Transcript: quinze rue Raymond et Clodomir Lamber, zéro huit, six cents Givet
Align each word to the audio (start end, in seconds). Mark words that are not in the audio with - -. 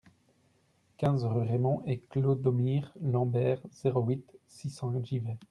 quinze 0.97 1.23
rue 1.25 1.43
Raymond 1.47 1.83
et 1.85 1.99
Clodomir 1.99 2.91
Lamber, 3.01 3.57
zéro 3.69 4.01
huit, 4.01 4.25
six 4.47 4.71
cents 4.71 4.99
Givet 5.03 5.37